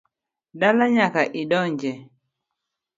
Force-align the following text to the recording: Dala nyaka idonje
Dala 0.59 0.85
nyaka 0.95 1.21
idonje 1.41 1.91